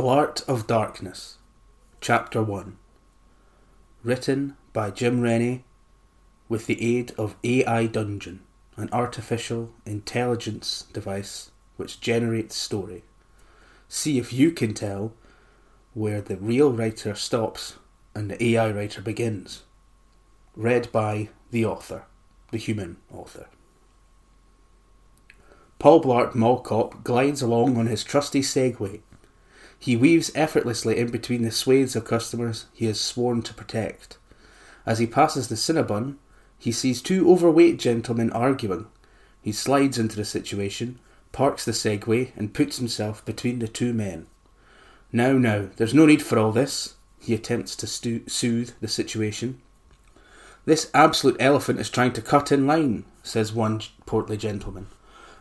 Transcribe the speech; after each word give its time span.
Blart 0.00 0.42
of 0.48 0.66
Darkness, 0.66 1.36
Chapter 2.00 2.42
1. 2.42 2.78
Written 4.02 4.56
by 4.72 4.90
Jim 4.90 5.20
Rennie 5.20 5.64
with 6.48 6.64
the 6.64 6.96
aid 6.96 7.12
of 7.18 7.36
AI 7.44 7.84
Dungeon, 7.84 8.40
an 8.78 8.88
artificial 8.92 9.74
intelligence 9.84 10.86
device 10.94 11.50
which 11.76 12.00
generates 12.00 12.56
story. 12.56 13.04
See 13.90 14.16
if 14.18 14.32
you 14.32 14.52
can 14.52 14.72
tell 14.72 15.12
where 15.92 16.22
the 16.22 16.38
real 16.38 16.72
writer 16.72 17.14
stops 17.14 17.74
and 18.14 18.30
the 18.30 18.42
AI 18.42 18.70
writer 18.70 19.02
begins. 19.02 19.64
Read 20.56 20.90
by 20.92 21.28
the 21.50 21.66
author, 21.66 22.04
the 22.50 22.56
human 22.56 22.96
author. 23.12 23.48
Paul 25.78 26.02
Blart 26.02 26.34
Mall 26.34 26.62
glides 27.04 27.42
along 27.42 27.76
on 27.76 27.86
his 27.86 28.02
trusty 28.02 28.40
Segway 28.40 29.02
he 29.80 29.96
weaves 29.96 30.30
effortlessly 30.34 30.98
in 30.98 31.10
between 31.10 31.42
the 31.42 31.50
swathes 31.50 31.96
of 31.96 32.04
customers 32.04 32.66
he 32.74 32.84
has 32.84 33.00
sworn 33.00 33.40
to 33.40 33.54
protect. 33.54 34.18
As 34.84 34.98
he 34.98 35.06
passes 35.06 35.48
the 35.48 35.54
Cinnabon, 35.54 36.16
he 36.58 36.70
sees 36.70 37.00
two 37.00 37.30
overweight 37.30 37.78
gentlemen 37.78 38.30
arguing. 38.30 38.86
He 39.40 39.52
slides 39.52 39.98
into 39.98 40.16
the 40.16 40.26
situation, 40.26 40.98
parks 41.32 41.64
the 41.64 41.72
Segway, 41.72 42.32
and 42.36 42.52
puts 42.52 42.76
himself 42.76 43.24
between 43.24 43.58
the 43.58 43.68
two 43.68 43.94
men. 43.94 44.26
Now, 45.12 45.32
now, 45.32 45.68
there's 45.76 45.94
no 45.94 46.04
need 46.04 46.22
for 46.22 46.38
all 46.38 46.52
this. 46.52 46.96
He 47.18 47.32
attempts 47.32 47.74
to 47.76 47.86
stu- 47.86 48.28
soothe 48.28 48.72
the 48.82 48.88
situation. 48.88 49.62
This 50.66 50.90
absolute 50.92 51.36
elephant 51.40 51.80
is 51.80 51.88
trying 51.88 52.12
to 52.12 52.22
cut 52.22 52.52
in 52.52 52.66
line, 52.66 53.04
says 53.22 53.54
one 53.54 53.80
portly 54.04 54.36
gentleman. 54.36 54.88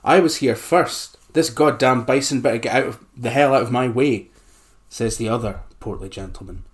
I 0.02 0.22
was 0.22 0.38
here 0.38 0.56
first. 0.56 1.18
This 1.40 1.50
goddamn 1.50 2.04
bison 2.04 2.42
better 2.42 2.58
get 2.58 2.76
out 2.76 2.86
of 2.86 3.06
the 3.16 3.30
hell 3.30 3.54
out 3.54 3.62
of 3.62 3.72
my 3.72 3.88
way, 3.88 4.28
says 4.90 5.16
the 5.16 5.30
other 5.30 5.62
portly 5.80 6.10
gentleman. 6.10 6.66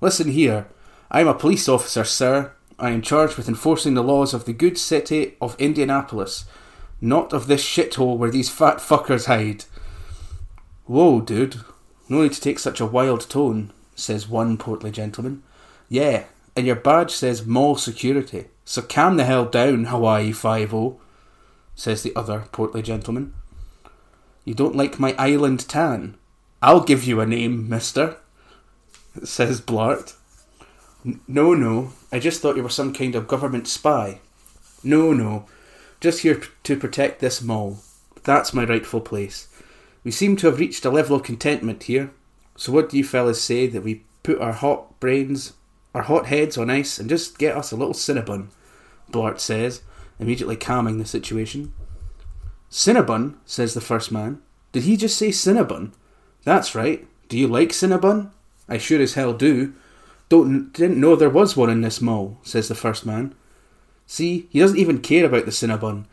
Listen 0.00 0.28
here. 0.28 0.68
I 1.10 1.22
am 1.22 1.26
a 1.26 1.34
police 1.34 1.68
officer, 1.68 2.04
sir. 2.04 2.52
I 2.78 2.90
am 2.90 3.02
charged 3.02 3.36
with 3.36 3.48
enforcing 3.48 3.94
the 3.94 4.04
laws 4.04 4.32
of 4.32 4.44
the 4.44 4.52
good 4.52 4.78
city 4.78 5.34
of 5.40 5.58
Indianapolis, 5.58 6.44
not 7.00 7.32
of 7.32 7.48
this 7.48 7.64
shithole 7.64 8.16
where 8.16 8.30
these 8.30 8.48
fat 8.48 8.76
fuckers 8.76 9.26
hide. 9.26 9.64
Whoa, 10.86 11.20
dude. 11.20 11.56
No 12.08 12.22
need 12.22 12.34
to 12.34 12.40
take 12.40 12.60
such 12.60 12.80
a 12.80 12.86
wild 12.86 13.28
tone, 13.28 13.72
says 13.96 14.28
one 14.28 14.56
portly 14.56 14.92
gentleman. 14.92 15.42
Yeah, 15.88 16.26
and 16.54 16.64
your 16.64 16.76
badge 16.76 17.10
says 17.10 17.44
mall 17.44 17.74
security. 17.74 18.44
So 18.64 18.82
calm 18.82 19.16
the 19.16 19.24
hell 19.24 19.46
down, 19.46 19.86
Hawaii 19.86 20.30
Five-O, 20.30 20.78
oh, 20.78 21.00
says 21.74 22.04
the 22.04 22.14
other 22.14 22.44
portly 22.52 22.82
gentleman. 22.82 23.34
You 24.44 24.54
don't 24.54 24.76
like 24.76 24.98
my 24.98 25.14
island 25.18 25.68
tan? 25.68 26.16
I'll 26.60 26.82
give 26.82 27.04
you 27.04 27.20
a 27.20 27.26
name, 27.26 27.68
mister, 27.68 28.16
says 29.22 29.60
Blart. 29.60 30.14
No, 31.26 31.54
no, 31.54 31.92
I 32.12 32.18
just 32.18 32.40
thought 32.40 32.56
you 32.56 32.62
were 32.62 32.68
some 32.68 32.92
kind 32.92 33.14
of 33.14 33.28
government 33.28 33.66
spy. 33.66 34.20
No, 34.84 35.12
no, 35.12 35.46
just 36.00 36.22
here 36.22 36.36
p- 36.36 36.48
to 36.64 36.76
protect 36.76 37.20
this 37.20 37.42
mall. 37.42 37.78
That's 38.24 38.54
my 38.54 38.64
rightful 38.64 39.00
place. 39.00 39.48
We 40.04 40.10
seem 40.10 40.36
to 40.36 40.46
have 40.46 40.58
reached 40.58 40.84
a 40.84 40.90
level 40.90 41.16
of 41.16 41.22
contentment 41.22 41.84
here. 41.84 42.12
So 42.56 42.72
what 42.72 42.88
do 42.88 42.96
you 42.96 43.04
fellas 43.04 43.42
say 43.42 43.66
that 43.68 43.82
we 43.82 44.04
put 44.22 44.40
our 44.40 44.52
hot 44.52 44.98
brains, 45.00 45.54
our 45.94 46.02
hot 46.02 46.26
heads 46.26 46.58
on 46.58 46.70
ice 46.70 46.98
and 46.98 47.08
just 47.08 47.38
get 47.38 47.56
us 47.56 47.72
a 47.72 47.76
little 47.76 47.94
Cinnabon? 47.94 48.48
Blart 49.10 49.40
says, 49.40 49.82
immediately 50.18 50.56
calming 50.56 50.98
the 50.98 51.06
situation. 51.06 51.72
Cinnabon, 52.72 53.34
says 53.44 53.74
the 53.74 53.82
first 53.82 54.10
man. 54.10 54.40
Did 54.72 54.84
he 54.84 54.96
just 54.96 55.18
say 55.18 55.28
Cinnabon? 55.28 55.92
That's 56.42 56.74
right. 56.74 57.06
Do 57.28 57.38
you 57.38 57.46
like 57.46 57.68
Cinnabon? 57.68 58.30
I 58.66 58.78
sure 58.78 59.00
as 59.02 59.12
hell 59.12 59.34
do. 59.34 59.74
Don't 60.30 60.72
didn't 60.72 60.98
know 60.98 61.14
there 61.14 61.28
was 61.28 61.54
one 61.54 61.68
in 61.68 61.82
this 61.82 62.00
mall, 62.00 62.38
says 62.42 62.68
the 62.68 62.74
first 62.74 63.04
man. 63.04 63.34
See, 64.06 64.48
he 64.48 64.58
doesn't 64.58 64.78
even 64.78 65.00
care 65.00 65.26
about 65.26 65.44
the 65.44 65.50
Cinnabon. 65.50 66.06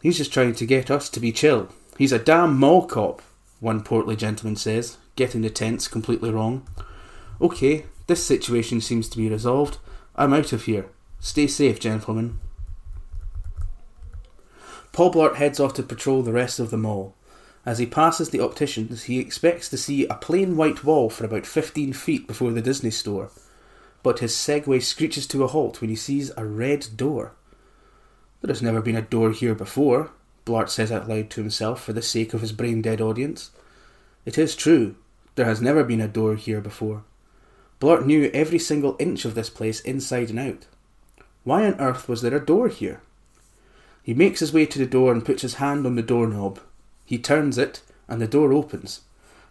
He's 0.00 0.16
just 0.16 0.32
trying 0.32 0.54
to 0.54 0.64
get 0.64 0.90
us 0.90 1.10
to 1.10 1.20
be 1.20 1.32
chill. 1.32 1.68
He's 1.98 2.12
a 2.12 2.18
damn 2.18 2.58
mall 2.58 2.86
cop, 2.86 3.20
one 3.60 3.82
portly 3.82 4.16
gentleman 4.16 4.56
says, 4.56 4.96
getting 5.16 5.42
the 5.42 5.50
tense 5.50 5.86
completely 5.86 6.30
wrong. 6.30 6.66
Okay, 7.42 7.84
this 8.06 8.24
situation 8.24 8.80
seems 8.80 9.10
to 9.10 9.18
be 9.18 9.28
resolved. 9.28 9.76
I'm 10.14 10.32
out 10.32 10.54
of 10.54 10.64
here. 10.64 10.86
Stay 11.20 11.46
safe, 11.46 11.78
gentlemen. 11.78 12.38
Paul 14.96 15.12
Blart 15.12 15.34
heads 15.34 15.60
off 15.60 15.74
to 15.74 15.82
patrol 15.82 16.22
the 16.22 16.32
rest 16.32 16.58
of 16.58 16.70
the 16.70 16.78
mall. 16.78 17.14
As 17.66 17.78
he 17.78 17.84
passes 17.84 18.30
the 18.30 18.40
opticians, 18.42 19.02
he 19.02 19.18
expects 19.18 19.68
to 19.68 19.76
see 19.76 20.06
a 20.06 20.14
plain 20.14 20.56
white 20.56 20.84
wall 20.84 21.10
for 21.10 21.26
about 21.26 21.44
15 21.44 21.92
feet 21.92 22.26
before 22.26 22.50
the 22.50 22.62
Disney 22.62 22.90
store. 22.90 23.28
But 24.02 24.20
his 24.20 24.32
Segway 24.32 24.82
screeches 24.82 25.26
to 25.26 25.44
a 25.44 25.48
halt 25.48 25.82
when 25.82 25.90
he 25.90 25.96
sees 25.96 26.32
a 26.34 26.46
red 26.46 26.86
door. 26.96 27.34
There 28.40 28.48
has 28.48 28.62
never 28.62 28.80
been 28.80 28.96
a 28.96 29.02
door 29.02 29.32
here 29.32 29.54
before, 29.54 30.12
Blart 30.46 30.70
says 30.70 30.90
out 30.90 31.06
loud 31.06 31.28
to 31.28 31.42
himself 31.42 31.84
for 31.84 31.92
the 31.92 32.00
sake 32.00 32.32
of 32.32 32.40
his 32.40 32.52
brain 32.52 32.80
dead 32.80 33.02
audience. 33.02 33.50
It 34.24 34.38
is 34.38 34.56
true, 34.56 34.96
there 35.34 35.44
has 35.44 35.60
never 35.60 35.84
been 35.84 36.00
a 36.00 36.08
door 36.08 36.36
here 36.36 36.62
before. 36.62 37.04
Blart 37.82 38.06
knew 38.06 38.30
every 38.32 38.58
single 38.58 38.96
inch 38.98 39.26
of 39.26 39.34
this 39.34 39.50
place 39.50 39.80
inside 39.80 40.30
and 40.30 40.38
out. 40.38 40.64
Why 41.44 41.66
on 41.66 41.78
earth 41.78 42.08
was 42.08 42.22
there 42.22 42.34
a 42.34 42.42
door 42.42 42.68
here? 42.68 43.02
He 44.06 44.14
makes 44.14 44.38
his 44.38 44.52
way 44.52 44.66
to 44.66 44.78
the 44.78 44.86
door 44.86 45.10
and 45.10 45.24
puts 45.24 45.42
his 45.42 45.54
hand 45.54 45.84
on 45.84 45.96
the 45.96 46.02
doorknob. 46.02 46.60
He 47.04 47.18
turns 47.18 47.58
it, 47.58 47.82
and 48.06 48.22
the 48.22 48.28
door 48.28 48.52
opens. 48.52 49.00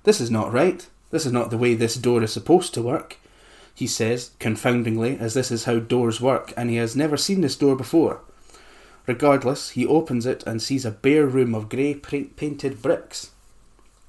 This 0.05 0.21
is 0.21 0.31
not 0.31 0.53
right. 0.53 0.87
This 1.11 1.25
is 1.25 1.33
not 1.33 1.49
the 1.49 1.57
way 1.57 1.73
this 1.75 1.95
door 1.95 2.23
is 2.23 2.31
supposed 2.31 2.73
to 2.73 2.81
work, 2.81 3.17
he 3.73 3.85
says, 3.85 4.31
confoundingly, 4.39 5.19
as 5.19 5.33
this 5.33 5.51
is 5.51 5.65
how 5.65 5.79
doors 5.79 6.21
work, 6.21 6.53
and 6.55 6.69
he 6.69 6.77
has 6.77 6.95
never 6.95 7.17
seen 7.17 7.41
this 7.41 7.57
door 7.57 7.75
before. 7.75 8.21
Regardless, 9.07 9.71
he 9.71 9.85
opens 9.85 10.25
it 10.25 10.41
and 10.47 10.61
sees 10.61 10.85
a 10.85 10.91
bare 10.91 11.25
room 11.25 11.53
of 11.53 11.67
grey 11.67 11.93
painted 11.93 12.81
bricks. 12.81 13.31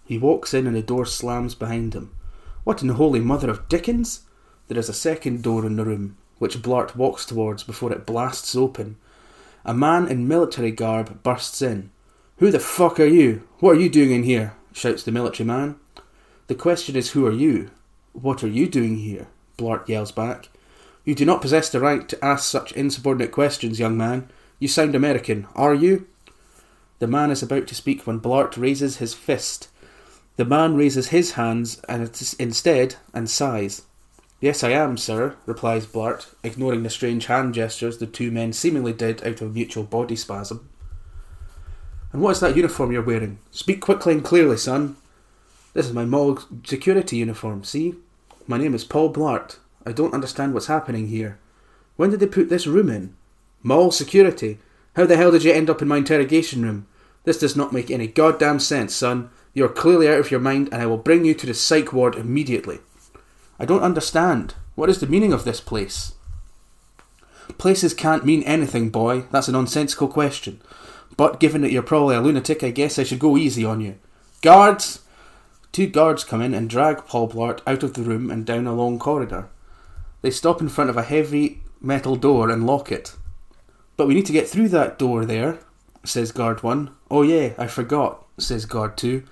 He 0.05 0.17
walks 0.17 0.55
in 0.55 0.69
and 0.69 0.77
the 0.77 0.81
door 0.83 1.07
slams 1.07 1.57
behind 1.57 1.93
him. 1.93 2.13
What 2.63 2.83
in 2.83 2.87
the 2.87 2.95
holy 2.95 3.19
mother 3.19 3.51
of 3.51 3.69
Dickens? 3.69 4.21
There 4.69 4.79
is 4.79 4.89
a 4.89 4.95
second 4.95 5.43
door 5.43 5.67
in 5.67 5.75
the 5.75 5.85
room, 5.85 6.17
which 6.39 6.63
Blart 6.63 6.95
walks 6.95 7.27
towards 7.27 7.65
before 7.65 7.93
it 7.93 8.07
blasts 8.07 8.55
open, 8.55 8.95
a 9.67 9.75
man 9.75 10.07
in 10.07 10.29
military 10.29 10.71
garb 10.71 11.23
bursts 11.25 11.61
in. 11.61 11.91
Who 12.39 12.53
the 12.53 12.61
fuck 12.61 13.01
are 13.01 13.05
you? 13.05 13.43
What 13.59 13.77
are 13.77 13.81
you 13.81 13.91
doing 13.91 14.13
in 14.13 14.23
here? 14.23 14.55
shouts 14.73 15.03
the 15.03 15.11
military 15.11 15.47
man. 15.47 15.75
The 16.47 16.55
question 16.55 16.95
is, 16.95 17.11
who 17.11 17.27
are 17.27 17.33
you? 17.33 17.71
What 18.13 18.45
are 18.45 18.49
you 18.49 18.69
doing 18.69 18.99
here? 18.99 19.27
Blart 19.59 19.89
yells 19.89 20.13
back. 20.13 20.51
You 21.05 21.17
do 21.17 21.25
not 21.25 21.41
possess 21.41 21.69
the 21.69 21.81
right 21.81 22.09
to 22.09 22.25
ask 22.25 22.49
such 22.49 22.73
insubordinate 22.73 23.33
questions, 23.33 23.81
young 23.81 23.97
man. 23.97 24.29
You 24.61 24.69
sound 24.69 24.95
American, 24.95 25.49
are 25.57 25.75
you? 25.75 26.07
The 27.01 27.09
man 27.09 27.33
is 27.33 27.43
about 27.43 27.67
to 27.67 27.75
speak 27.75 28.07
when 28.07 28.21
Blart 28.21 28.57
raises 28.57 28.99
his 28.99 29.15
fist. 29.15 29.69
The 30.37 30.45
man 30.45 30.77
raises 30.77 31.09
his 31.09 31.33
hands 31.33 31.81
and 31.89 32.03
instead 32.39 32.97
and 33.13 33.29
sighs. 33.29 33.83
Yes, 34.47 34.63
I 34.63 34.71
am, 34.71 34.97
sir, 34.97 35.35
replies 35.45 35.87
Blart, 35.87 36.33
ignoring 36.45 36.85
the 36.85 36.89
strange 36.89 37.27
hand 37.27 37.53
gestures 37.53 37.99
the 37.99 38.07
two 38.07 38.31
men 38.31 38.53
seemingly 38.53 38.93
did 38.93 39.27
out 39.27 39.41
of 39.41 39.55
mutual 39.55 39.83
body 39.83 40.15
spasm. 40.15 40.69
And 42.13 42.23
what 42.23 42.31
is 42.31 42.39
that 42.39 42.55
uniform 42.55 42.93
you're 42.93 43.03
wearing? 43.03 43.41
Speak 43.51 43.81
quickly 43.81 44.13
and 44.13 44.25
clearly, 44.25 44.57
son. 44.57 44.99
This 45.75 45.87
is 45.87 45.93
my 45.93 46.05
mall 46.05 46.39
security 46.63 47.17
uniform, 47.17 47.65
see? 47.65 47.97
My 48.47 48.57
name 48.57 48.73
is 48.73 48.85
Paul 48.85 49.13
Blart. 49.13 49.57
I 49.85 49.91
don't 49.91 50.15
understand 50.15 50.55
what's 50.55 50.69
happening 50.69 51.09
here. 51.09 51.41
When 51.97 52.11
did 52.11 52.21
they 52.21 52.29
put 52.29 52.49
this 52.49 52.69
room 52.69 52.89
in? 52.89 53.17
Mall 53.65 53.91
security? 53.91 54.59
How 54.95 55.07
the 55.07 55.17
hell 55.17 55.33
did 55.33 55.43
you 55.43 55.53
end 55.53 55.69
up 55.69 55.83
in 55.83 55.89
my 55.89 55.97
interrogation 55.97 56.63
room? 56.63 56.87
This 57.25 57.41
does 57.41 57.57
not 57.57 57.73
make 57.73 57.91
any 57.91 58.07
goddamn 58.07 58.61
sense, 58.61 58.95
son. 58.95 59.29
You're 59.55 59.69
clearly 59.69 60.07
out 60.07 60.21
of 60.21 60.31
your 60.31 60.39
mind, 60.39 60.69
and 60.71 60.81
I 60.81 60.87
will 60.87 60.99
bring 60.99 61.25
you 61.25 61.35
to 61.35 61.47
the 61.47 61.55
psych 61.55 61.93
ward 61.93 62.15
immediately. 62.15 62.79
I 63.59 63.65
don't 63.65 63.83
understand. 63.83 64.55
What 64.75 64.91
is 64.91 65.01
the 65.01 65.07
meaning 65.07 65.33
of 65.33 65.45
this 65.45 65.61
place? 65.61 66.15
Places 67.59 67.95
can't 67.95 68.25
mean 68.25 68.43
anything, 68.43 68.91
boy. 68.91 69.23
That's 69.31 69.49
a 69.49 69.53
nonsensical 69.53 70.09
question. 70.09 70.61
But 71.17 71.41
given 71.41 71.63
that 71.63 71.73
you're 71.73 71.83
probably 71.83 72.17
a 72.17 72.21
lunatic, 72.21 72.63
I 72.63 72.71
guess 72.71 72.99
I 72.99 73.05
should 73.05 73.19
go 73.19 73.37
easy 73.37 73.65
on 73.65 73.81
you. 73.81 73.99
Guards! 74.43 75.01
Two 75.73 75.87
guards 75.87 76.25
come 76.25 76.43
in 76.43 76.55
and 76.55 76.69
drag 76.69 77.07
Paul 77.07 77.29
Blart 77.29 77.61
out 77.67 77.83
of 77.83 77.95
the 77.95 78.03
room 78.03 78.31
and 78.31 78.45
down 78.45 78.67
a 78.67 78.75
long 78.75 78.99
corridor. 78.99 79.49
They 80.23 80.31
stop 80.31 80.61
in 80.61 80.69
front 80.69 80.91
of 80.91 80.97
a 80.97 81.03
heavy 81.03 81.63
metal 81.81 82.17
door 82.17 82.51
and 82.51 82.67
lock 82.67 82.91
it. 82.91 83.15
But 83.97 84.09
we 84.09 84.15
need 84.15 84.27
to 84.27 84.33
get 84.33 84.49
through 84.49 84.69
that 84.71 84.99
door 84.99 85.25
there, 85.25 85.59
says 86.05 86.33
guard 86.33 86.63
1. 86.63 86.91
Oh 87.11 87.23
yeah, 87.23 87.53
I 87.59 87.67
forgot, 87.67 88.27
says 88.39 88.67
guard 88.67 88.97
2. 88.97 89.23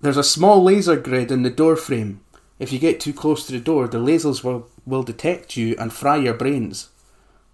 There's 0.00 0.16
a 0.16 0.24
small 0.24 0.62
laser 0.62 0.96
grid 0.96 1.30
in 1.30 1.42
the 1.42 1.50
door 1.50 1.76
frame. 1.76 2.20
If 2.58 2.72
you 2.72 2.78
get 2.78 3.00
too 3.00 3.12
close 3.12 3.46
to 3.46 3.52
the 3.52 3.60
door, 3.60 3.86
the 3.86 3.98
lasers 3.98 4.42
will, 4.42 4.68
will 4.84 5.02
detect 5.02 5.56
you 5.56 5.76
and 5.78 5.92
fry 5.92 6.16
your 6.16 6.34
brains. 6.34 6.88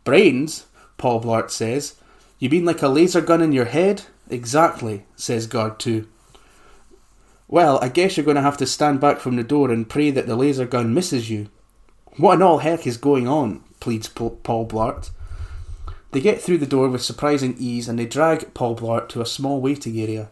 Brains? 0.05 0.67
Paul 0.97 1.23
Blart 1.23 1.51
says. 1.51 1.97
You 2.39 2.49
mean 2.51 2.65
like 2.65 2.83
a 2.83 2.89
laser 2.89 3.21
gun 3.21 3.43
in 3.43 3.53
your 3.53 3.67
head? 3.67 4.05
Exactly, 4.31 5.05
says 5.17 5.47
Guard 5.47 5.79
2. 5.79 6.09
Well, 7.49 7.79
I 7.83 7.89
guess 7.89 8.17
you're 8.17 8.25
going 8.25 8.37
to 8.37 8.43
have 8.43 8.56
to 8.56 8.67
stand 8.67 9.01
back 9.01 9.21
from 9.21 9.37
the 9.37 9.43
door 9.43 9.71
and 9.71 9.89
pray 9.89 10.11
that 10.11 10.27
the 10.27 10.37
laser 10.37 10.67
gun 10.67 10.95
misses 10.95 11.29
you. 11.31 11.49
What 12.17 12.35
in 12.35 12.43
all 12.43 12.59
heck 12.59 12.87
is 12.87 12.97
going 12.97 13.29
on? 13.29 13.62
pleads 13.81 14.09
Paul 14.09 14.39
Blart. 14.67 15.11
They 16.12 16.21
get 16.21 16.41
through 16.41 16.59
the 16.59 16.67
door 16.67 16.89
with 16.89 17.03
surprising 17.03 17.56
ease 17.59 17.89
and 17.89 17.99
they 17.99 18.06
drag 18.06 18.55
Paul 18.55 18.77
Blart 18.77 19.09
to 19.11 19.21
a 19.21 19.27
small 19.27 19.61
waiting 19.61 20.01
area. 20.01 20.31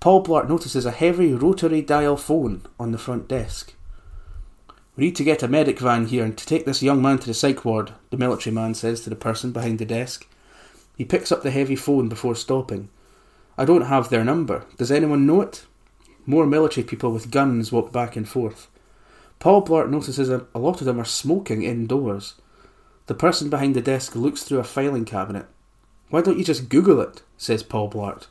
Paul 0.00 0.24
Blart 0.24 0.48
notices 0.48 0.86
a 0.86 0.90
heavy 0.90 1.32
rotary 1.34 1.82
dial 1.82 2.16
phone 2.16 2.62
on 2.80 2.90
the 2.90 2.98
front 2.98 3.28
desk. 3.28 3.74
We 4.96 5.04
need 5.04 5.16
to 5.16 5.24
get 5.24 5.42
a 5.42 5.48
medic 5.48 5.78
van 5.78 6.06
here 6.06 6.24
and 6.24 6.36
to 6.36 6.46
take 6.46 6.66
this 6.66 6.82
young 6.82 7.00
man 7.00 7.18
to 7.18 7.26
the 7.26 7.34
psych 7.34 7.64
ward, 7.64 7.92
the 8.10 8.16
military 8.16 8.54
man 8.54 8.74
says 8.74 9.00
to 9.02 9.10
the 9.10 9.16
person 9.16 9.52
behind 9.52 9.78
the 9.78 9.86
desk. 9.86 10.26
He 10.96 11.04
picks 11.04 11.32
up 11.32 11.42
the 11.42 11.50
heavy 11.50 11.76
phone 11.76 12.08
before 12.08 12.34
stopping. 12.34 12.90
I 13.56 13.64
don't 13.64 13.82
have 13.82 14.08
their 14.08 14.24
number. 14.24 14.64
Does 14.76 14.90
anyone 14.90 15.26
know 15.26 15.40
it? 15.40 15.64
More 16.26 16.46
military 16.46 16.84
people 16.84 17.12
with 17.12 17.30
guns 17.30 17.72
walk 17.72 17.92
back 17.92 18.16
and 18.16 18.28
forth. 18.28 18.68
Paul 19.38 19.64
Blart 19.64 19.88
notices 19.88 20.28
a, 20.28 20.46
lot 20.54 20.80
of 20.80 20.86
them 20.86 21.00
are 21.00 21.04
smoking 21.04 21.62
indoors. 21.62 22.34
The 23.06 23.14
person 23.14 23.48
behind 23.48 23.74
the 23.74 23.80
desk 23.80 24.14
looks 24.14 24.42
through 24.42 24.58
a 24.58 24.64
filing 24.64 25.06
cabinet. 25.06 25.46
Why 26.10 26.20
don't 26.20 26.38
you 26.38 26.44
just 26.44 26.68
Google 26.68 27.00
it? 27.00 27.22
says 27.38 27.62
Paul 27.62 27.90
Blart. 27.90 28.26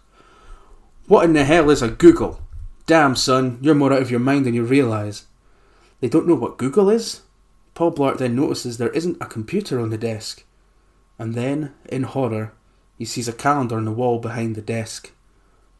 What 1.07 1.25
in 1.25 1.33
the 1.33 1.45
hell 1.45 1.71
is 1.71 1.81
a 1.81 1.89
Google? 1.89 2.41
Damn, 2.85 3.15
son, 3.15 3.57
you're 3.61 3.73
more 3.73 3.91
out 3.91 4.01
of 4.01 4.11
your 4.11 4.19
mind 4.19 4.45
than 4.45 4.53
you 4.53 4.63
realise. 4.63 5.25
They 6.00 6.10
don't 6.10 6.28
know 6.28 6.36
what 6.36 6.57
Google 6.57 6.90
is? 6.90 7.22
Paul 7.74 7.94
Blart 7.94 8.18
then 8.18 8.36
notices 8.36 8.78
there 8.78 8.90
isn't 8.90 9.22
a 9.22 9.25
computer 9.25 9.80
on 9.80 9.90
the 9.90 9.98
desk. 9.98 10.44
And 11.18 11.36
then, 11.36 11.74
in 11.88 12.04
horror, 12.04 12.54
he 12.98 13.06
sees 13.06 13.28
a 13.28 13.34
calendar 13.34 13.78
on 13.78 13.86
the 13.86 13.92
wall 13.92 14.19
behind 14.19 14.56
the 14.56 14.62
desk. 14.62 15.12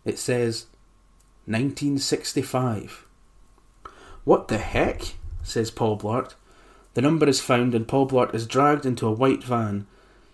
It 0.06 0.18
says 0.18 0.68
1965. 1.45 3.06
What 4.24 4.48
the 4.48 4.57
heck? 4.57 5.16
says 5.44 5.71
Paul 5.71 5.98
Blart. 5.98 6.36
The 6.94 7.01
number 7.01 7.27
is 7.27 7.42
found 7.42 7.74
and 7.74 7.88
Paul 7.88 8.07
Blart 8.07 8.33
is 8.33 8.48
dragged 8.48 8.86
into 8.86 9.07
a 9.07 9.12
white 9.12 9.44
van. 9.44 9.88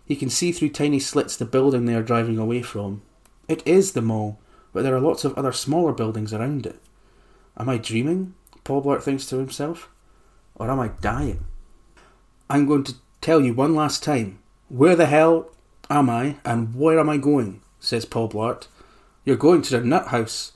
He 0.05 0.15
can 0.15 0.29
see 0.29 0.51
through 0.51 0.69
tiny 0.69 0.99
slits 0.99 1.37
the 1.37 1.45
building 1.45 1.85
they 1.85 1.95
are 1.95 2.03
driving 2.03 2.37
away 2.37 2.61
from. 2.61 3.01
It 3.47 3.65
is 3.67 3.91
the 3.91 4.01
mall, 4.01 4.39
but 4.73 4.83
there 4.83 4.95
are 4.95 4.99
lots 5.01 5.25
of 5.25 5.33
other 5.35 5.51
smaller 5.51 5.93
buildings 5.93 6.33
around 6.33 6.65
it. 6.65 6.79
Am 7.57 7.69
I 7.69 7.77
dreaming? 7.77 8.33
Paul 8.65 8.83
Blart 8.83 9.03
thinks 9.03 9.25
to 9.27 9.37
himself. 9.37 9.89
Or 10.55 10.69
am 10.69 10.79
I 10.79 10.89
dying? 10.99 11.45
I'm 12.49 12.65
going 12.65 12.83
to 12.85 12.95
tell 13.21 13.41
you 13.41 13.53
one 13.53 13.75
last 13.75 14.03
time. 14.03 14.39
Where 14.67 14.95
the 14.95 15.05
hell 15.05 15.51
am 15.89 16.09
I 16.09 16.37
and 16.43 16.75
where 16.75 16.99
am 16.99 17.09
I 17.09 17.17
going? 17.17 17.61
says 17.79 18.03
Paul 18.03 18.27
Blart. 18.27 18.67
You're 19.23 19.37
going 19.37 19.61
to 19.61 19.79
the 19.79 19.85
nut 19.85 20.07
house. 20.07 20.51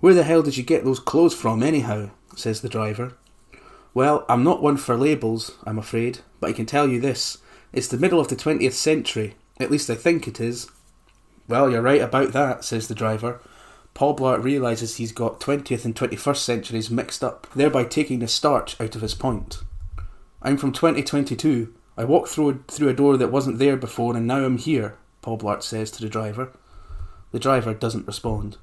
Where 0.00 0.14
the 0.14 0.24
hell 0.24 0.42
did 0.42 0.56
you 0.56 0.64
get 0.64 0.84
those 0.84 0.98
clothes 0.98 1.34
from, 1.34 1.62
anyhow? 1.62 2.10
says 2.34 2.62
the 2.62 2.68
driver. 2.68 3.14
Well, 3.92 4.24
I'm 4.28 4.42
not 4.42 4.62
one 4.62 4.78
for 4.78 4.96
labels, 4.96 5.52
I'm 5.64 5.78
afraid, 5.78 6.20
but 6.38 6.50
I 6.50 6.52
can 6.54 6.64
tell 6.64 6.88
you 6.88 7.00
this. 7.00 7.38
It's 7.72 7.88
the 7.88 7.98
middle 7.98 8.20
of 8.20 8.28
the 8.28 8.36
20th 8.36 8.72
century. 8.72 9.34
At 9.58 9.70
least 9.70 9.90
I 9.90 9.94
think 9.94 10.26
it 10.26 10.40
is. 10.40 10.68
Well, 11.48 11.70
you're 11.70 11.82
right 11.82 12.00
about 12.00 12.32
that, 12.32 12.64
says 12.64 12.88
the 12.88 12.94
driver. 12.94 13.40
Paul 14.00 14.16
Blart 14.16 14.42
realises 14.42 14.96
he's 14.96 15.12
got 15.12 15.40
20th 15.40 15.84
and 15.84 15.94
21st 15.94 16.38
centuries 16.38 16.90
mixed 16.90 17.22
up, 17.22 17.46
thereby 17.54 17.84
taking 17.84 18.20
the 18.20 18.28
starch 18.28 18.80
out 18.80 18.96
of 18.96 19.02
his 19.02 19.12
point. 19.12 19.60
I'm 20.40 20.56
from 20.56 20.72
2022. 20.72 21.74
I 21.98 22.04
walked 22.04 22.30
through, 22.30 22.64
through 22.66 22.88
a 22.88 22.94
door 22.94 23.18
that 23.18 23.30
wasn't 23.30 23.58
there 23.58 23.76
before 23.76 24.16
and 24.16 24.26
now 24.26 24.42
I'm 24.42 24.56
here, 24.56 24.96
Paul 25.20 25.36
Blart 25.36 25.62
says 25.62 25.90
to 25.90 26.00
the 26.00 26.08
driver. 26.08 26.50
The 27.32 27.38
driver 27.38 27.74
doesn't 27.74 28.06
respond. 28.06 28.56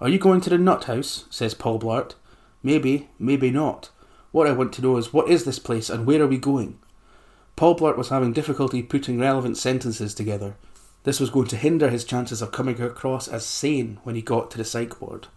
Are 0.00 0.08
you 0.08 0.18
going 0.18 0.40
to 0.40 0.50
the 0.50 0.58
nut 0.58 0.82
house? 0.82 1.26
says 1.30 1.54
Paul 1.54 1.78
Blart. 1.78 2.14
Maybe, 2.60 3.08
maybe 3.20 3.52
not. 3.52 3.90
What 4.32 4.48
I 4.48 4.52
want 4.52 4.72
to 4.72 4.82
know 4.82 4.96
is 4.96 5.12
what 5.12 5.30
is 5.30 5.44
this 5.44 5.60
place 5.60 5.88
and 5.88 6.06
where 6.06 6.22
are 6.22 6.26
we 6.26 6.38
going? 6.38 6.80
Paul 7.54 7.76
Blart 7.76 7.96
was 7.96 8.08
having 8.08 8.32
difficulty 8.32 8.82
putting 8.82 9.20
relevant 9.20 9.58
sentences 9.58 10.12
together. 10.12 10.56
This 11.02 11.20
was 11.20 11.30
going 11.30 11.48
to 11.48 11.56
hinder 11.56 11.88
his 11.88 12.04
chances 12.04 12.42
of 12.42 12.52
coming 12.52 12.80
across 12.80 13.26
as 13.26 13.46
sane 13.46 13.98
when 14.02 14.14
he 14.14 14.22
got 14.22 14.50
to 14.50 14.58
the 14.58 14.64
psych 14.64 15.00
ward. 15.00 15.28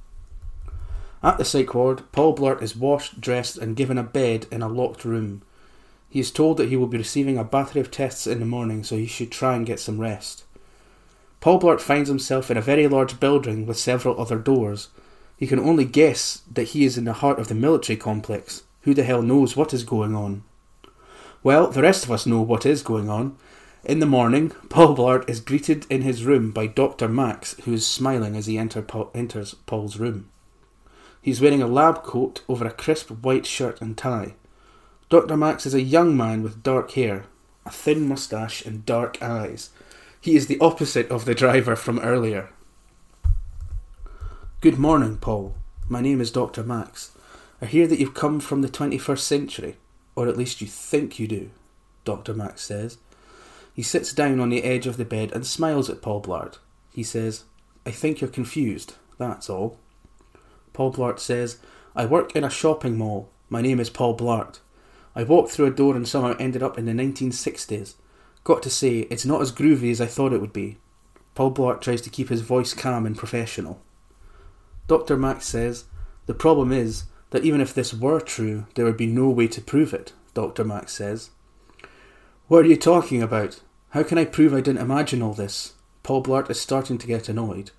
At 1.21 1.37
the 1.37 1.45
psych 1.45 1.73
ward, 1.73 2.03
Paul 2.11 2.35
Blart 2.35 2.61
is 2.61 2.75
washed, 2.75 3.21
dressed, 3.21 3.57
and 3.57 3.75
given 3.75 3.97
a 3.97 4.03
bed 4.03 4.45
in 4.51 4.61
a 4.61 4.67
locked 4.67 5.05
room. 5.05 5.41
He 6.09 6.19
is 6.19 6.31
told 6.31 6.57
that 6.57 6.67
he 6.67 6.75
will 6.75 6.87
be 6.87 6.97
receiving 6.97 7.37
a 7.37 7.45
battery 7.45 7.79
of 7.79 7.89
tests 7.89 8.27
in 8.27 8.39
the 8.39 8.45
morning, 8.45 8.83
so 8.83 8.97
he 8.97 9.07
should 9.07 9.31
try 9.31 9.55
and 9.55 9.65
get 9.65 9.79
some 9.79 10.01
rest. 10.01 10.43
Paul 11.39 11.59
Blart 11.59 11.79
finds 11.81 12.09
himself 12.09 12.51
in 12.51 12.57
a 12.57 12.61
very 12.61 12.87
large 12.87 13.19
building 13.19 13.65
with 13.65 13.77
several 13.77 14.19
other 14.19 14.37
doors. 14.37 14.89
He 15.37 15.47
can 15.47 15.59
only 15.59 15.85
guess 15.85 16.41
that 16.51 16.69
he 16.69 16.85
is 16.85 16.97
in 16.97 17.05
the 17.05 17.13
heart 17.13 17.39
of 17.39 17.47
the 17.47 17.55
military 17.55 17.97
complex. 17.97 18.63
Who 18.81 18.93
the 18.93 19.03
hell 19.03 19.21
knows 19.21 19.55
what 19.55 19.73
is 19.73 19.83
going 19.83 20.15
on? 20.15 20.43
Well, 21.41 21.67
the 21.67 21.81
rest 21.81 22.03
of 22.03 22.11
us 22.11 22.25
know 22.25 22.41
what 22.41 22.65
is 22.65 22.81
going 22.81 23.09
on. 23.09 23.37
In 23.85 23.99
the 23.99 24.05
morning, 24.05 24.51
Paul 24.69 24.95
Blart 24.95 25.29
is 25.29 25.41
greeted 25.41 25.85
in 25.89 26.03
his 26.03 26.23
room 26.23 26.51
by 26.51 26.67
Dr. 26.67 27.09
Max, 27.09 27.53
who 27.65 27.73
is 27.73 27.85
smiling 27.85 28.33
as 28.37 28.45
he 28.45 28.57
enter 28.57 28.81
Paul, 28.81 29.11
enters 29.13 29.55
Paul's 29.65 29.97
room. 29.97 30.29
He's 31.21 31.41
wearing 31.41 31.61
a 31.61 31.67
lab 31.67 32.01
coat 32.01 32.43
over 32.47 32.65
a 32.65 32.71
crisp 32.71 33.09
white 33.09 33.45
shirt 33.45 33.81
and 33.81 33.97
tie. 33.97 34.35
Dr. 35.09 35.35
Max 35.35 35.65
is 35.65 35.73
a 35.73 35.81
young 35.81 36.15
man 36.15 36.43
with 36.43 36.63
dark 36.63 36.91
hair, 36.91 37.25
a 37.65 37.71
thin 37.71 38.07
moustache, 38.07 38.65
and 38.65 38.85
dark 38.85 39.21
eyes. 39.21 39.71
He 40.21 40.37
is 40.37 40.47
the 40.47 40.59
opposite 40.61 41.09
of 41.11 41.25
the 41.25 41.35
driver 41.35 41.75
from 41.75 41.99
earlier. 41.99 42.51
Good 44.61 44.79
morning, 44.79 45.17
Paul. 45.17 45.55
My 45.89 45.99
name 45.99 46.21
is 46.21 46.31
Dr. 46.31 46.63
Max. 46.63 47.11
I 47.61 47.65
hear 47.65 47.87
that 47.87 47.99
you've 47.99 48.13
come 48.13 48.39
from 48.39 48.61
the 48.61 48.69
21st 48.69 49.19
century, 49.19 49.75
or 50.15 50.29
at 50.29 50.37
least 50.37 50.61
you 50.61 50.67
think 50.67 51.19
you 51.19 51.27
do, 51.27 51.49
Dr. 52.05 52.33
Max 52.33 52.61
says. 52.61 52.97
He 53.73 53.81
sits 53.81 54.13
down 54.13 54.39
on 54.39 54.49
the 54.49 54.63
edge 54.63 54.85
of 54.85 54.97
the 54.97 55.05
bed 55.05 55.31
and 55.31 55.45
smiles 55.45 55.89
at 55.89 56.01
Paul 56.01 56.21
Blart. 56.21 56.59
He 56.93 57.03
says, 57.03 57.45
I 57.85 57.91
think 57.91 58.21
you're 58.21 58.29
confused, 58.29 58.93
that's 59.17 59.49
all. 59.49 59.79
Paul 60.73 60.93
Blart 60.93 61.19
says, 61.19 61.57
I 61.95 62.05
work 62.05 62.35
in 62.35 62.43
a 62.43 62.49
shopping 62.49 62.97
mall. 62.97 63.29
My 63.49 63.61
name 63.61 63.79
is 63.79 63.89
Paul 63.89 64.15
Blart. 64.15 64.59
I 65.15 65.23
walked 65.23 65.51
through 65.51 65.67
a 65.67 65.71
door 65.71 65.95
and 65.95 66.07
somehow 66.07 66.35
ended 66.39 66.63
up 66.63 66.77
in 66.77 66.85
the 66.85 66.91
1960s. 66.91 67.95
Got 68.43 68.63
to 68.63 68.69
say, 68.69 68.99
it's 69.09 69.25
not 69.25 69.41
as 69.41 69.51
groovy 69.51 69.91
as 69.91 70.01
I 70.01 70.05
thought 70.05 70.33
it 70.33 70.41
would 70.41 70.53
be. 70.53 70.77
Paul 71.35 71.53
Blart 71.53 71.81
tries 71.81 72.01
to 72.01 72.09
keep 72.09 72.29
his 72.29 72.41
voice 72.41 72.73
calm 72.73 73.05
and 73.05 73.17
professional. 73.17 73.81
Dr. 74.87 75.17
Max 75.17 75.45
says, 75.45 75.85
The 76.25 76.33
problem 76.33 76.71
is 76.71 77.05
that 77.31 77.43
even 77.43 77.61
if 77.61 77.73
this 77.73 77.93
were 77.93 78.19
true, 78.19 78.65
there 78.75 78.85
would 78.85 78.97
be 78.97 79.07
no 79.07 79.29
way 79.29 79.47
to 79.47 79.61
prove 79.61 79.93
it, 79.93 80.13
Dr. 80.33 80.63
Max 80.63 80.93
says. 80.93 81.31
What 82.53 82.65
are 82.65 82.69
you 82.69 82.77
talking 82.77 83.23
about? 83.23 83.61
How 83.89 84.03
can 84.03 84.19
I 84.19 84.25
prove 84.25 84.53
I 84.53 84.61
didn't 84.61 84.83
imagine 84.83 85.23
all 85.23 85.33
this? 85.33 85.73
Paul 86.03 86.21
Blart 86.21 86.51
is 86.51 86.61
starting 86.61 86.99
to 86.99 87.07
get 87.07 87.27
annoyed. 87.27 87.71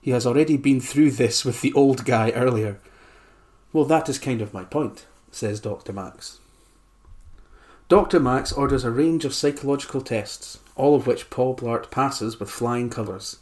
He 0.00 0.10
has 0.12 0.24
already 0.24 0.56
been 0.56 0.80
through 0.80 1.10
this 1.10 1.44
with 1.44 1.60
the 1.60 1.74
old 1.74 2.06
guy 2.06 2.30
earlier. 2.30 2.78
Well, 3.74 3.84
that 3.84 4.08
is 4.08 4.18
kind 4.18 4.40
of 4.40 4.54
my 4.54 4.64
point, 4.64 5.04
says 5.30 5.60
Dr. 5.60 5.92
Max. 5.92 6.38
Dr. 7.90 8.18
Max 8.20 8.52
orders 8.52 8.84
a 8.84 8.90
range 8.90 9.26
of 9.26 9.34
psychological 9.34 10.00
tests, 10.00 10.60
all 10.76 10.94
of 10.94 11.06
which 11.06 11.28
Paul 11.28 11.54
Blart 11.54 11.90
passes 11.90 12.40
with 12.40 12.48
flying 12.48 12.88
colours. 12.88 13.36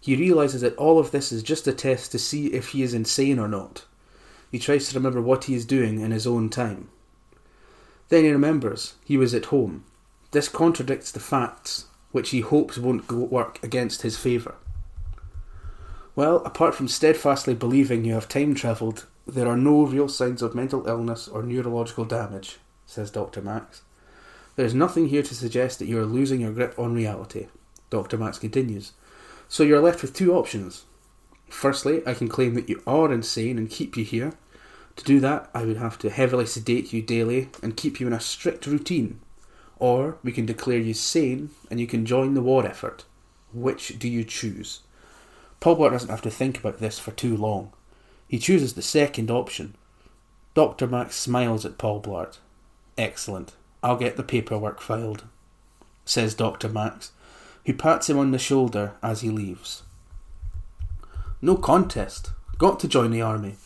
He 0.00 0.16
realises 0.16 0.62
that 0.62 0.76
all 0.76 0.98
of 0.98 1.10
this 1.10 1.30
is 1.30 1.42
just 1.42 1.68
a 1.68 1.74
test 1.74 2.10
to 2.12 2.18
see 2.18 2.46
if 2.54 2.68
he 2.68 2.82
is 2.82 2.94
insane 2.94 3.38
or 3.38 3.48
not. 3.48 3.84
He 4.50 4.58
tries 4.58 4.88
to 4.88 4.94
remember 4.94 5.20
what 5.20 5.44
he 5.44 5.54
is 5.54 5.66
doing 5.66 6.00
in 6.00 6.10
his 6.10 6.26
own 6.26 6.48
time. 6.48 6.88
Then 8.08 8.24
he 8.24 8.30
remembers 8.30 8.94
he 9.04 9.18
was 9.18 9.34
at 9.34 9.44
home, 9.52 9.84
this 10.32 10.48
contradicts 10.48 11.12
the 11.12 11.20
facts, 11.20 11.86
which 12.10 12.30
he 12.30 12.40
hopes 12.40 12.78
won't 12.78 13.10
work 13.10 13.62
against 13.62 14.02
his 14.02 14.18
favour. 14.18 14.54
Well, 16.16 16.36
apart 16.44 16.74
from 16.74 16.88
steadfastly 16.88 17.54
believing 17.54 18.04
you 18.04 18.14
have 18.14 18.28
time 18.28 18.54
travelled, 18.54 19.06
there 19.26 19.46
are 19.46 19.56
no 19.56 19.84
real 19.84 20.08
signs 20.08 20.42
of 20.42 20.54
mental 20.54 20.86
illness 20.86 21.28
or 21.28 21.42
neurological 21.42 22.04
damage, 22.04 22.58
says 22.86 23.10
Dr. 23.10 23.40
Max. 23.40 23.82
There 24.56 24.66
is 24.66 24.74
nothing 24.74 25.08
here 25.08 25.22
to 25.22 25.34
suggest 25.34 25.78
that 25.78 25.86
you 25.86 25.98
are 26.00 26.06
losing 26.06 26.40
your 26.40 26.52
grip 26.52 26.78
on 26.78 26.94
reality, 26.94 27.48
Dr. 27.90 28.18
Max 28.18 28.38
continues. 28.38 28.92
So 29.48 29.62
you 29.62 29.76
are 29.76 29.80
left 29.80 30.02
with 30.02 30.14
two 30.14 30.34
options. 30.34 30.84
Firstly, 31.48 32.02
I 32.06 32.14
can 32.14 32.28
claim 32.28 32.54
that 32.54 32.68
you 32.70 32.82
are 32.86 33.12
insane 33.12 33.58
and 33.58 33.70
keep 33.70 33.96
you 33.98 34.04
here. 34.04 34.32
To 34.96 35.04
do 35.04 35.20
that, 35.20 35.50
I 35.54 35.64
would 35.64 35.76
have 35.76 35.98
to 35.98 36.10
heavily 36.10 36.46
sedate 36.46 36.92
you 36.92 37.02
daily 37.02 37.50
and 37.62 37.76
keep 37.76 38.00
you 38.00 38.06
in 38.06 38.12
a 38.14 38.20
strict 38.20 38.66
routine 38.66 39.20
or 39.82 40.16
we 40.22 40.30
can 40.30 40.46
declare 40.46 40.78
you 40.78 40.94
sane 40.94 41.50
and 41.68 41.80
you 41.80 41.88
can 41.88 42.06
join 42.06 42.34
the 42.34 42.40
war 42.40 42.64
effort. 42.64 43.04
Which 43.52 43.98
do 43.98 44.08
you 44.08 44.22
choose? 44.22 44.82
Paul 45.58 45.76
Blart 45.76 45.90
doesn't 45.90 46.08
have 46.08 46.22
to 46.22 46.30
think 46.30 46.56
about 46.56 46.78
this 46.78 47.00
for 47.00 47.10
too 47.10 47.36
long. 47.36 47.72
He 48.28 48.38
chooses 48.38 48.74
the 48.74 48.80
second 48.80 49.28
option. 49.28 49.74
Dr. 50.54 50.86
Max 50.86 51.16
smiles 51.16 51.66
at 51.66 51.78
Paul 51.78 52.00
Blart. 52.00 52.38
Excellent. 52.96 53.54
I'll 53.82 53.96
get 53.96 54.16
the 54.16 54.22
paperwork 54.22 54.80
filed, 54.80 55.24
says 56.04 56.36
Dr. 56.36 56.68
Max, 56.68 57.10
who 57.66 57.74
pats 57.74 58.08
him 58.08 58.18
on 58.20 58.30
the 58.30 58.38
shoulder 58.38 58.92
as 59.02 59.22
he 59.22 59.30
leaves. 59.30 59.82
No 61.40 61.56
contest. 61.56 62.30
Got 62.56 62.78
to 62.80 62.88
join 62.88 63.10
the 63.10 63.22
army. 63.22 63.56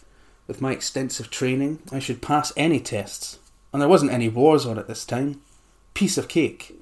With 0.47 0.63
my 0.63 0.73
extensive 0.73 1.29
training, 1.29 1.81
I 1.93 1.99
should 1.99 2.23
pass 2.23 2.55
any 2.57 2.81
tests, 2.81 3.39
and 3.71 3.83
there 3.83 3.89
wasn't 3.89 4.13
any 4.13 4.31
wars 4.31 4.65
on 4.65 4.79
at 4.79 4.89
this 4.89 5.05
time. 5.05 5.43
Piece 5.97 6.19
of 6.19 6.29
cake, 6.29 6.79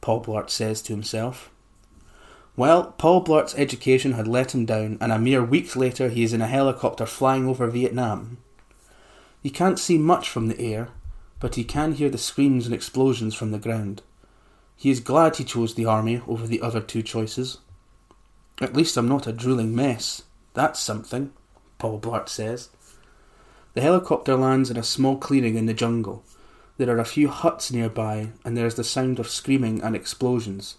Paul 0.00 0.24
Blart 0.24 0.48
says 0.48 0.80
to 0.80 0.94
himself. 0.94 1.50
Well, 2.56 2.94
Paul 2.96 3.22
Blart's 3.22 3.54
education 3.58 4.12
had 4.12 4.26
let 4.26 4.54
him 4.54 4.64
down, 4.64 4.96
and 5.02 5.12
a 5.12 5.18
mere 5.18 5.44
week 5.44 5.76
later 5.76 6.08
he 6.08 6.22
is 6.22 6.32
in 6.32 6.40
a 6.40 6.46
helicopter 6.46 7.04
flying 7.04 7.46
over 7.46 7.66
Vietnam. 7.66 8.38
He 9.42 9.50
can't 9.50 9.78
see 9.78 9.98
much 9.98 10.30
from 10.30 10.48
the 10.48 10.58
air, 10.58 10.88
but 11.40 11.56
he 11.56 11.62
can 11.62 11.92
hear 11.92 12.08
the 12.08 12.16
screams 12.16 12.64
and 12.64 12.74
explosions 12.74 13.34
from 13.34 13.50
the 13.50 13.58
ground. 13.58 14.00
He 14.78 14.88
is 14.88 14.98
glad 15.00 15.36
he 15.36 15.44
chose 15.44 15.74
the 15.74 15.84
army 15.84 16.22
over 16.26 16.46
the 16.46 16.62
other 16.62 16.80
two 16.80 17.02
choices. 17.02 17.58
At 18.62 18.74
least 18.74 18.96
I'm 18.96 19.08
not 19.08 19.26
a 19.26 19.32
drooling 19.34 19.76
mess. 19.76 20.22
That's 20.54 20.80
something, 20.80 21.34
Paul 21.76 22.00
Blart 22.00 22.30
says. 22.30 22.70
The 23.74 23.82
helicopter 23.82 24.36
lands 24.36 24.70
in 24.70 24.78
a 24.78 24.82
small 24.82 25.18
clearing 25.18 25.58
in 25.58 25.66
the 25.66 25.74
jungle. 25.74 26.24
There 26.76 26.90
are 26.90 26.98
a 26.98 27.04
few 27.04 27.28
huts 27.28 27.70
nearby, 27.70 28.30
and 28.44 28.56
there 28.56 28.66
is 28.66 28.74
the 28.74 28.82
sound 28.82 29.20
of 29.20 29.28
screaming 29.28 29.80
and 29.82 29.94
explosions. 29.94 30.76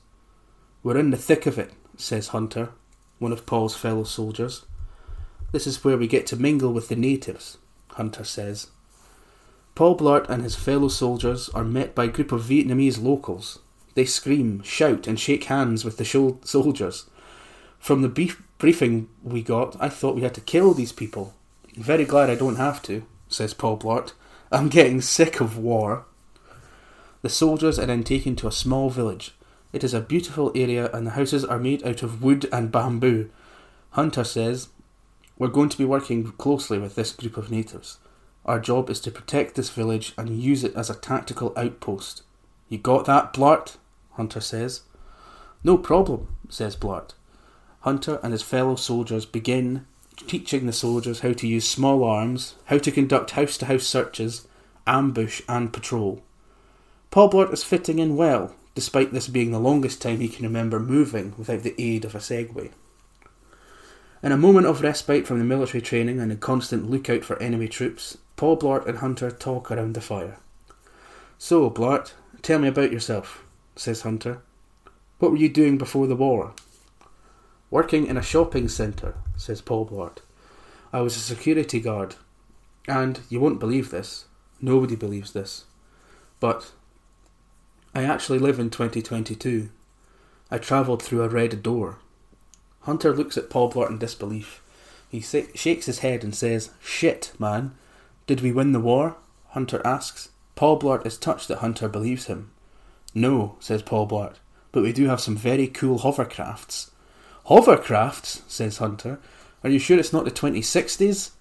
We're 0.83 0.97
in 0.97 1.11
the 1.11 1.17
thick 1.17 1.45
of 1.45 1.57
it, 1.57 1.71
says 1.95 2.29
Hunter, 2.29 2.71
one 3.17 3.31
of 3.31 3.45
Paul's 3.45 3.75
fellow 3.75 4.03
soldiers. 4.03 4.65
This 5.53 5.65
is 5.65 5.83
where 5.83 5.97
we 5.97 6.07
get 6.07 6.27
to 6.27 6.35
mingle 6.35 6.73
with 6.73 6.89
the 6.89 6.97
natives, 6.97 7.57
Hunter 7.91 8.25
says. 8.25 8.67
Paul 9.73 9.97
Blart 9.97 10.29
and 10.29 10.43
his 10.43 10.55
fellow 10.55 10.89
soldiers 10.89 11.49
are 11.49 11.63
met 11.63 11.95
by 11.95 12.05
a 12.05 12.09
group 12.09 12.33
of 12.33 12.43
Vietnamese 12.43 13.01
locals. 13.01 13.59
They 13.93 14.05
scream, 14.05 14.61
shout, 14.63 15.07
and 15.07 15.17
shake 15.17 15.45
hands 15.45 15.85
with 15.85 15.95
the 15.95 16.05
soldiers. 16.43 17.09
From 17.79 18.01
the 18.01 18.09
brief- 18.09 18.41
briefing 18.57 19.07
we 19.23 19.41
got, 19.41 19.77
I 19.79 19.87
thought 19.87 20.15
we 20.15 20.23
had 20.23 20.33
to 20.35 20.41
kill 20.41 20.73
these 20.73 20.91
people. 20.91 21.33
Very 21.75 22.03
glad 22.03 22.29
I 22.29 22.35
don't 22.35 22.57
have 22.57 22.81
to, 22.83 23.05
says 23.29 23.53
Paul 23.53 23.77
Blart. 23.77 24.11
I'm 24.51 24.69
getting 24.69 25.01
sick 25.01 25.39
of 25.41 25.57
war. 25.57 26.05
The 27.21 27.29
soldiers 27.29 27.79
are 27.79 27.85
then 27.85 28.03
taken 28.03 28.35
to 28.37 28.47
a 28.47 28.51
small 28.51 28.89
village 28.89 29.33
it 29.75 29.83
is 29.83 29.93
a 29.93 29.99
beautiful 29.99 30.53
area 30.55 30.89
and 30.93 31.05
the 31.05 31.11
houses 31.11 31.43
are 31.43 31.59
made 31.59 31.85
out 31.85 32.01
of 32.01 32.23
wood 32.23 32.47
and 32.49 32.71
bamboo. 32.71 33.29
Hunter 33.89 34.23
says, 34.23 34.69
We're 35.37 35.49
going 35.49 35.67
to 35.67 35.77
be 35.77 35.83
working 35.83 36.31
closely 36.31 36.79
with 36.79 36.95
this 36.95 37.11
group 37.11 37.35
of 37.35 37.51
natives. 37.51 37.97
Our 38.45 38.61
job 38.61 38.89
is 38.89 39.01
to 39.01 39.11
protect 39.11 39.55
this 39.55 39.69
village 39.69 40.13
and 40.17 40.41
use 40.41 40.63
it 40.63 40.73
as 40.77 40.89
a 40.89 40.95
tactical 40.95 41.51
outpost. 41.57 42.23
You 42.69 42.77
got 42.77 43.03
that, 43.07 43.33
Blart? 43.33 43.75
Hunter 44.13 44.39
says. 44.39 44.83
No 45.61 45.77
problem, 45.77 46.33
says 46.47 46.77
Blart. 46.77 47.11
Hunter 47.81 48.21
and 48.23 48.31
his 48.31 48.43
fellow 48.43 48.77
soldiers 48.77 49.25
begin 49.25 49.85
teaching 50.17 50.65
the 50.65 50.73
soldiers 50.73 51.19
how 51.19 51.33
to 51.33 51.47
use 51.47 51.67
small 51.67 52.03
arms, 52.03 52.55
how 52.65 52.77
to 52.77 52.91
conduct 52.91 53.31
house 53.31 53.57
to 53.57 53.65
house 53.65 53.85
searches, 53.85 54.47
ambush, 54.87 55.41
and 55.47 55.73
patrol. 55.73 56.23
Paul 57.11 57.29
Blart 57.29 57.53
is 57.53 57.63
fitting 57.63 57.99
in 57.99 58.15
well, 58.15 58.55
despite 58.75 59.13
this 59.13 59.27
being 59.27 59.51
the 59.51 59.59
longest 59.59 60.01
time 60.01 60.19
he 60.19 60.27
can 60.27 60.43
remember 60.43 60.79
moving 60.79 61.33
without 61.37 61.63
the 61.63 61.75
aid 61.81 62.05
of 62.05 62.15
a 62.15 62.19
Segway. 62.19 62.71
In 64.21 64.31
a 64.31 64.37
moment 64.37 64.67
of 64.67 64.81
respite 64.81 65.27
from 65.27 65.39
the 65.39 65.45
military 65.45 65.81
training 65.81 66.19
and 66.19 66.31
a 66.31 66.35
constant 66.35 66.89
lookout 66.89 67.23
for 67.23 67.41
enemy 67.41 67.67
troops, 67.67 68.17
Paul 68.35 68.57
Blart 68.57 68.87
and 68.87 68.97
Hunter 68.97 69.31
talk 69.31 69.71
around 69.71 69.93
the 69.93 70.01
fire. 70.01 70.37
So, 71.37 71.69
Blart, 71.69 72.13
tell 72.41 72.59
me 72.59 72.67
about 72.67 72.91
yourself, 72.91 73.45
says 73.75 74.01
Hunter. 74.01 74.41
What 75.19 75.31
were 75.31 75.37
you 75.37 75.49
doing 75.49 75.77
before 75.77 76.07
the 76.07 76.15
war? 76.15 76.53
Working 77.75 78.07
in 78.07 78.15
a 78.15 78.21
shopping 78.21 78.69
centre, 78.69 79.15
says 79.35 79.59
Paul 79.59 79.85
Blart. 79.85 80.19
I 80.93 81.01
was 81.01 81.17
a 81.17 81.19
security 81.19 81.81
guard. 81.81 82.15
And 82.87 83.19
you 83.27 83.41
won't 83.41 83.59
believe 83.59 83.91
this. 83.91 84.27
Nobody 84.61 84.95
believes 84.95 85.33
this. 85.33 85.65
But 86.39 86.71
I 87.93 88.03
actually 88.03 88.39
live 88.39 88.59
in 88.59 88.69
2022. 88.69 89.67
I 90.49 90.57
travelled 90.57 91.03
through 91.03 91.23
a 91.23 91.27
red 91.27 91.61
door. 91.61 91.97
Hunter 92.83 93.13
looks 93.13 93.37
at 93.37 93.49
Paul 93.49 93.69
Blart 93.69 93.89
in 93.89 93.97
disbelief. 93.97 94.61
He 95.09 95.19
sa- 95.19 95.51
shakes 95.53 95.87
his 95.87 95.99
head 95.99 96.23
and 96.23 96.33
says, 96.33 96.69
Shit, 96.81 97.33
man. 97.37 97.75
Did 98.25 98.39
we 98.39 98.53
win 98.53 98.71
the 98.71 98.79
war? 98.79 99.17
Hunter 99.49 99.81
asks. 99.83 100.29
Paul 100.55 100.79
Blart 100.79 101.05
is 101.05 101.17
touched 101.17 101.49
that 101.49 101.57
Hunter 101.57 101.89
believes 101.89 102.27
him. 102.27 102.51
No, 103.13 103.57
says 103.59 103.81
Paul 103.81 104.07
Blart, 104.07 104.35
but 104.71 104.81
we 104.81 104.93
do 104.93 105.07
have 105.07 105.19
some 105.19 105.35
very 105.35 105.67
cool 105.67 105.99
hovercrafts. 105.99 106.91
Hovercrafts? 107.47 108.41
says 108.47 108.77
Hunter. 108.77 109.19
Are 109.63 109.69
you 109.69 109.77
sure 109.77 109.99
it's 109.99 110.13
not 110.13 110.25
the 110.25 110.31
2060s? 110.31 111.31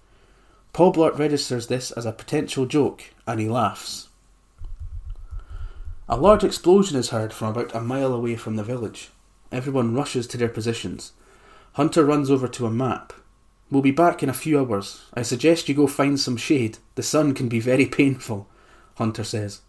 Paul 0.74 0.92
Blart 0.92 1.18
registers 1.18 1.68
this 1.68 1.90
as 1.92 2.04
a 2.04 2.12
potential 2.12 2.66
joke 2.66 3.04
and 3.26 3.40
he 3.40 3.48
laughs. 3.48 4.08
A 6.06 6.18
large 6.18 6.44
explosion 6.44 6.98
is 6.98 7.08
heard 7.08 7.32
from 7.32 7.48
about 7.48 7.74
a 7.74 7.80
mile 7.80 8.12
away 8.12 8.36
from 8.36 8.56
the 8.56 8.62
village. 8.62 9.08
Everyone 9.50 9.94
rushes 9.94 10.26
to 10.26 10.36
their 10.36 10.48
positions. 10.48 11.12
Hunter 11.74 12.04
runs 12.04 12.30
over 12.30 12.48
to 12.48 12.66
a 12.66 12.70
map. 12.70 13.14
We'll 13.70 13.80
be 13.80 13.90
back 13.90 14.22
in 14.22 14.28
a 14.28 14.34
few 14.34 14.58
hours. 14.58 15.06
I 15.14 15.22
suggest 15.22 15.68
you 15.68 15.74
go 15.74 15.86
find 15.86 16.20
some 16.20 16.36
shade. 16.36 16.78
The 16.96 17.02
sun 17.02 17.32
can 17.32 17.48
be 17.48 17.60
very 17.60 17.86
painful, 17.86 18.46
Hunter 18.96 19.24
says. 19.24 19.62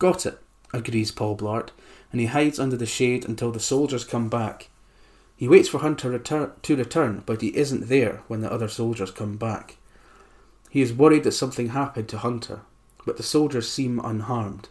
Got 0.00 0.26
it, 0.26 0.38
agrees 0.72 1.12
Paul 1.12 1.36
Blart, 1.36 1.68
and 2.10 2.20
he 2.20 2.26
hides 2.26 2.58
under 2.58 2.76
the 2.76 2.86
shade 2.86 3.24
until 3.24 3.52
the 3.52 3.60
soldiers 3.60 4.04
come 4.04 4.28
back. 4.28 4.68
He 5.36 5.48
waits 5.48 5.68
for 5.68 5.78
Hunter 5.78 6.18
to 6.18 6.76
return, 6.76 7.22
but 7.26 7.42
he 7.42 7.56
isn't 7.56 7.88
there 7.88 8.22
when 8.26 8.40
the 8.40 8.50
other 8.50 8.68
soldiers 8.68 9.10
come 9.10 9.36
back. 9.36 9.76
He 10.70 10.80
is 10.80 10.94
worried 10.94 11.24
that 11.24 11.32
something 11.32 11.68
happened 11.68 12.08
to 12.08 12.18
Hunter, 12.18 12.62
but 13.04 13.18
the 13.18 13.22
soldiers 13.22 13.68
seem 13.68 14.00
unharmed. 14.02 14.68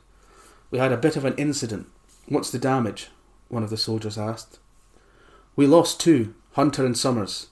We 0.71 0.79
had 0.79 0.91
a 0.91 0.97
bit 0.97 1.15
of 1.15 1.23
an 1.23 1.35
incident. 1.35 1.87
What's 2.27 2.49
the 2.49 2.57
damage? 2.57 3.09
One 3.47 3.63
of 3.63 3.69
the 3.69 3.77
soldiers 3.77 4.17
asked. 4.17 4.59
We 5.55 5.67
lost 5.67 5.99
two, 5.99 6.33
Hunter 6.53 6.85
and 6.85 6.97
Summers, 6.97 7.47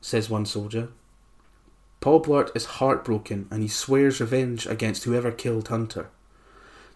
says 0.00 0.28
one 0.28 0.44
soldier. 0.44 0.88
Paul 2.00 2.22
Blart 2.22 2.54
is 2.54 2.64
heartbroken 2.66 3.46
and 3.50 3.62
he 3.62 3.68
swears 3.68 4.20
revenge 4.20 4.66
against 4.66 5.04
whoever 5.04 5.30
killed 5.30 5.68
Hunter. 5.68 6.10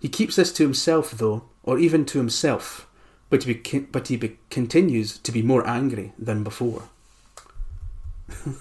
He 0.00 0.08
keeps 0.08 0.36
this 0.36 0.52
to 0.54 0.64
himself, 0.64 1.12
though, 1.12 1.44
or 1.62 1.78
even 1.78 2.04
to 2.06 2.18
himself, 2.18 2.87
but 3.30 3.44
he, 3.44 3.54
but 3.80 4.08
he 4.08 4.16
be- 4.16 4.38
continues 4.50 5.18
to 5.18 5.30
be 5.32 5.42
more 5.42 5.66
angry 5.66 6.12
than 6.18 6.42
before. 6.42 6.84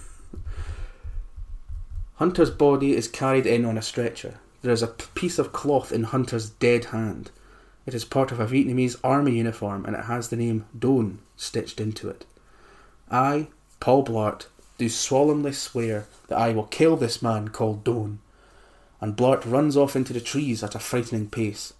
Hunter's 2.16 2.50
body 2.50 2.96
is 2.96 3.08
carried 3.08 3.46
in 3.46 3.64
on 3.64 3.78
a 3.78 3.82
stretcher. 3.82 4.40
There 4.62 4.72
is 4.72 4.82
a 4.82 4.88
piece 4.88 5.38
of 5.38 5.52
cloth 5.52 5.92
in 5.92 6.02
Hunter's 6.04 6.50
dead 6.50 6.86
hand. 6.86 7.30
It 7.86 7.94
is 7.94 8.04
part 8.04 8.32
of 8.32 8.40
a 8.40 8.46
Vietnamese 8.46 8.96
army 9.02 9.36
uniform 9.36 9.86
and 9.86 9.94
it 9.96 10.04
has 10.06 10.28
the 10.28 10.36
name 10.36 10.66
Doan 10.78 11.20
stitched 11.36 11.80
into 11.80 12.08
it. 12.10 12.26
I, 13.10 13.48
Paul 13.80 14.04
Blart, 14.04 14.46
do 14.76 14.88
solemnly 14.88 15.52
swear 15.52 16.06
that 16.26 16.38
I 16.38 16.52
will 16.52 16.64
kill 16.64 16.96
this 16.96 17.22
man 17.22 17.48
called 17.48 17.84
Doan. 17.84 18.18
And 19.00 19.16
Blart 19.16 19.50
runs 19.50 19.76
off 19.76 19.96
into 19.96 20.12
the 20.12 20.20
trees 20.20 20.62
at 20.62 20.74
a 20.74 20.80
frightening 20.80 21.28
pace. 21.28 21.72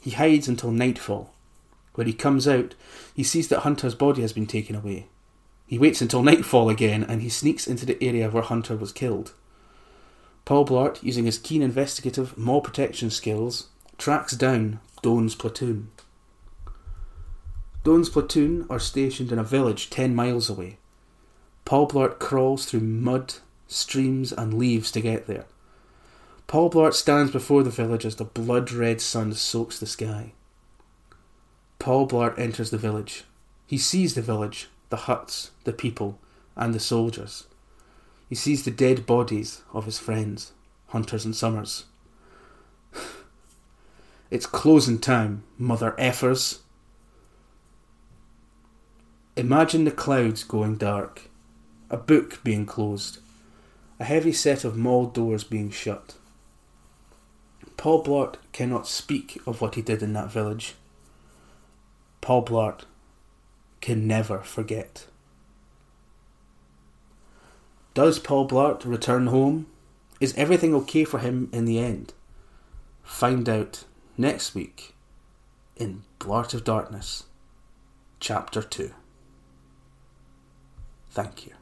He 0.00 0.10
hides 0.10 0.48
until 0.48 0.70
nightfall. 0.70 1.32
When 1.94 2.06
he 2.06 2.12
comes 2.12 2.46
out, 2.46 2.74
he 3.14 3.22
sees 3.22 3.48
that 3.48 3.60
Hunter's 3.60 3.94
body 3.94 4.22
has 4.22 4.32
been 4.32 4.46
taken 4.46 4.74
away. 4.74 5.06
He 5.66 5.78
waits 5.78 6.02
until 6.02 6.22
nightfall 6.22 6.68
again 6.68 7.04
and 7.04 7.22
he 7.22 7.28
sneaks 7.28 7.66
into 7.66 7.86
the 7.86 8.02
area 8.02 8.28
where 8.28 8.42
Hunter 8.42 8.76
was 8.76 8.92
killed. 8.92 9.32
Paul 10.44 10.66
Blart, 10.66 11.02
using 11.02 11.24
his 11.24 11.38
keen 11.38 11.62
investigative 11.62 12.36
mob 12.36 12.64
protection 12.64 13.10
skills, 13.10 13.68
tracks 13.96 14.34
down 14.34 14.80
Doan's 15.02 15.34
platoon. 15.34 15.90
Doan's 17.82 18.08
platoon 18.08 18.66
are 18.68 18.78
stationed 18.78 19.32
in 19.32 19.38
a 19.38 19.44
village 19.44 19.88
ten 19.88 20.14
miles 20.14 20.50
away. 20.50 20.78
Paul 21.64 21.88
Blart 21.88 22.18
crawls 22.18 22.66
through 22.66 22.80
mud, 22.80 23.34
streams, 23.68 24.32
and 24.32 24.54
leaves 24.54 24.90
to 24.92 25.00
get 25.00 25.26
there. 25.26 25.46
Paul 26.46 26.70
Blart 26.70 26.92
stands 26.92 27.32
before 27.32 27.62
the 27.62 27.70
village 27.70 28.04
as 28.04 28.16
the 28.16 28.24
blood 28.24 28.70
red 28.70 29.00
sun 29.00 29.32
soaks 29.32 29.78
the 29.78 29.86
sky. 29.86 30.32
Paul 31.84 32.08
Blart 32.08 32.38
enters 32.38 32.70
the 32.70 32.78
village. 32.78 33.24
He 33.66 33.76
sees 33.76 34.14
the 34.14 34.22
village, 34.22 34.68
the 34.88 35.04
huts, 35.04 35.50
the 35.64 35.72
people, 35.74 36.18
and 36.56 36.72
the 36.72 36.80
soldiers. 36.80 37.44
He 38.26 38.34
sees 38.34 38.64
the 38.64 38.70
dead 38.70 39.04
bodies 39.04 39.60
of 39.70 39.84
his 39.84 39.98
friends, 39.98 40.52
Hunters 40.86 41.26
and 41.26 41.36
Summers. 41.36 41.84
it's 44.30 44.46
closing 44.46 44.98
time, 44.98 45.42
mother 45.58 45.94
effers. 45.98 46.60
Imagine 49.36 49.84
the 49.84 49.90
clouds 49.90 50.42
going 50.42 50.76
dark, 50.76 51.28
a 51.90 51.98
book 51.98 52.42
being 52.42 52.64
closed, 52.64 53.18
a 54.00 54.04
heavy 54.04 54.32
set 54.32 54.64
of 54.64 54.74
mall 54.74 55.04
doors 55.04 55.44
being 55.44 55.70
shut. 55.70 56.14
Paul 57.76 58.02
Blart 58.02 58.36
cannot 58.52 58.88
speak 58.88 59.38
of 59.46 59.60
what 59.60 59.74
he 59.74 59.82
did 59.82 60.02
in 60.02 60.14
that 60.14 60.32
village. 60.32 60.76
Paul 62.24 62.42
Blart 62.42 62.84
can 63.82 64.06
never 64.06 64.38
forget. 64.38 65.08
Does 67.92 68.18
Paul 68.18 68.48
Blart 68.48 68.86
return 68.86 69.26
home? 69.26 69.66
Is 70.22 70.32
everything 70.34 70.74
okay 70.74 71.04
for 71.04 71.18
him 71.18 71.50
in 71.52 71.66
the 71.66 71.78
end? 71.78 72.14
Find 73.02 73.46
out 73.46 73.84
next 74.16 74.54
week 74.54 74.94
in 75.76 76.04
Blart 76.18 76.54
of 76.54 76.64
Darkness, 76.64 77.24
Chapter 78.20 78.62
2. 78.62 78.94
Thank 81.10 81.44
you. 81.44 81.52